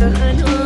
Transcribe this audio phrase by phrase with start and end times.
[0.00, 0.59] the unholy.